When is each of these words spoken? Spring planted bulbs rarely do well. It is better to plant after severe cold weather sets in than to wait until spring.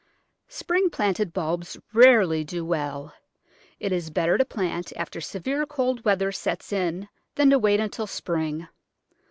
Spring 0.47 0.89
planted 0.89 1.31
bulbs 1.31 1.77
rarely 1.93 2.43
do 2.43 2.65
well. 2.65 3.13
It 3.79 3.91
is 3.91 4.09
better 4.09 4.35
to 4.35 4.43
plant 4.43 4.91
after 4.95 5.21
severe 5.21 5.63
cold 5.67 6.03
weather 6.03 6.31
sets 6.31 6.73
in 6.73 7.07
than 7.35 7.51
to 7.51 7.59
wait 7.59 7.79
until 7.79 8.07
spring. 8.07 8.67